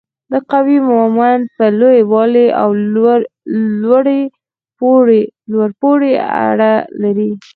د 0.31 0.33
قوې 0.51 0.77
مومنت 0.91 1.43
په 1.57 1.65
لوی 1.79 1.99
والي 2.11 2.47
او 2.61 2.69
لوري 3.87 4.23
پورې 5.89 6.11
اړه 6.47 6.73
لري. 7.01 7.31